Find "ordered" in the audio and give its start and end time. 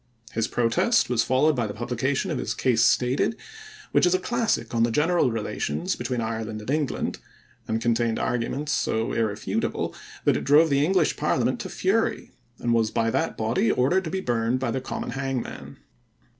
13.69-14.03